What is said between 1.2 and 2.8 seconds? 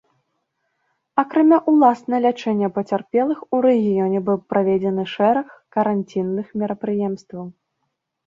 Акрамя ўласна лячэння